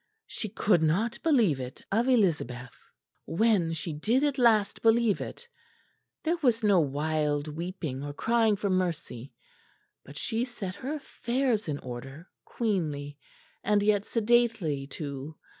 [0.25, 2.75] She could not believe it of Elizabeth.
[3.25, 5.47] "When she did at last believe it,
[6.23, 9.31] there was no wild weeping or crying for mercy;
[10.03, 13.19] but she set her affairs in order, queenly,
[13.63, 15.37] and yet sedately too.